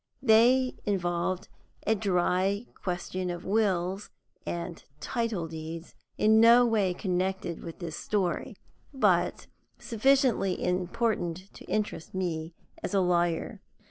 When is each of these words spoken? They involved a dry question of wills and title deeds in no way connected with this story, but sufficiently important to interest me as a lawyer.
They 0.23 0.73
involved 0.83 1.47
a 1.85 1.93
dry 1.93 2.65
question 2.73 3.29
of 3.29 3.45
wills 3.45 4.09
and 4.47 4.83
title 4.99 5.47
deeds 5.47 5.93
in 6.17 6.39
no 6.39 6.65
way 6.65 6.95
connected 6.95 7.61
with 7.61 7.77
this 7.77 7.97
story, 7.97 8.55
but 8.91 9.45
sufficiently 9.77 10.59
important 10.63 11.53
to 11.53 11.65
interest 11.65 12.15
me 12.15 12.55
as 12.81 12.95
a 12.95 12.99
lawyer. 12.99 13.61